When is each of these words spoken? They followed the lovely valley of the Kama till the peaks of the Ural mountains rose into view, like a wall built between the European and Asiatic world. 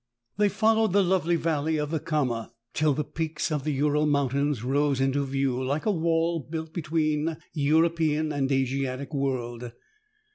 They 0.37 0.49
followed 0.49 0.93
the 0.93 1.03
lovely 1.03 1.35
valley 1.35 1.77
of 1.77 1.91
the 1.91 1.99
Kama 1.99 2.53
till 2.73 2.95
the 2.95 3.03
peaks 3.03 3.51
of 3.51 3.63
the 3.63 3.71
Ural 3.71 4.07
mountains 4.07 4.63
rose 4.63 4.99
into 4.99 5.23
view, 5.23 5.63
like 5.63 5.85
a 5.85 5.91
wall 5.91 6.39
built 6.39 6.73
between 6.73 7.25
the 7.25 7.37
European 7.53 8.31
and 8.31 8.51
Asiatic 8.51 9.13
world. 9.13 9.71